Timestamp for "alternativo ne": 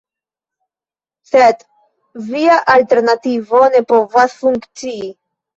2.79-3.83